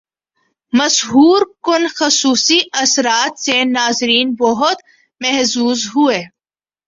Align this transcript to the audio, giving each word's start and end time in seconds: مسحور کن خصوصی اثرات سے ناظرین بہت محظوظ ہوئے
مسحور 0.73 1.41
کن 1.63 1.87
خصوصی 1.95 2.59
اثرات 2.73 3.39
سے 3.39 3.63
ناظرین 3.63 4.33
بہت 4.39 4.81
محظوظ 5.21 5.85
ہوئے 5.95 6.21